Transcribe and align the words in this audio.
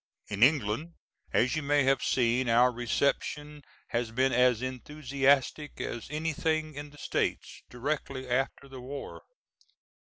In 0.29 0.41
England, 0.41 0.95
as 1.31 1.55
you 1.55 1.61
may 1.61 1.83
have 1.83 2.01
seen, 2.01 2.49
our 2.49 2.71
reception 2.71 3.61
has 3.89 4.09
been 4.09 4.33
as 4.33 4.63
enthusiastic 4.63 5.79
as 5.79 6.07
anything 6.09 6.73
in 6.73 6.89
the 6.89 6.97
States 6.97 7.61
directly 7.69 8.27
after 8.27 8.67
the 8.67 8.81
war. 8.81 9.21